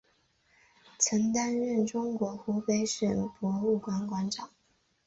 [0.97, 4.49] 曾担任中国湖北省博物馆馆长。